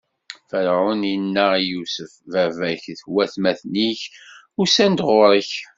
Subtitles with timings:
[0.49, 4.01] Ferɛun inna i Yusef: Baba-k d watmaten-ik
[4.61, 5.51] usan-d ɣur-k.